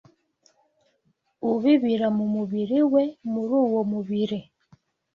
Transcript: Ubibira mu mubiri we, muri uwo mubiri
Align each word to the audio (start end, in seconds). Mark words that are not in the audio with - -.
Ubibira 1.51 2.07
mu 2.17 2.25
mubiri 2.33 2.79
we, 2.93 3.03
muri 3.31 3.53
uwo 3.63 3.81
mubiri 3.91 4.39